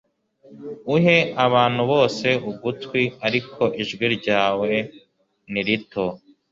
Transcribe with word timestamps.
uhe 0.95 1.17
abantu 1.45 1.81
bose 1.91 2.27
ugutwi, 2.49 3.01
ariko 3.27 3.61
ijwi 3.81 4.05
ryawe 4.15 4.71
ni 5.51 5.61
rito 5.67 6.05